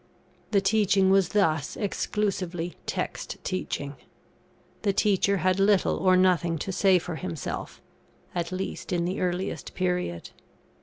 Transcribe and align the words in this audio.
The 0.49 0.61
teaching 0.61 1.11
was 1.11 1.29
thus 1.29 1.77
exclusively 1.77 2.73
Text 2.87 3.37
teaching. 3.43 3.97
The 4.81 4.93
teacher 4.93 5.37
had 5.45 5.59
little 5.59 5.97
or 5.97 6.17
nothing 6.17 6.57
to 6.57 6.71
say 6.71 6.97
for 6.97 7.17
himself 7.17 7.83
(at 8.33 8.51
least 8.51 8.91
in 8.91 9.05
the 9.05 9.21
earliest 9.21 9.75
period). 9.75 10.31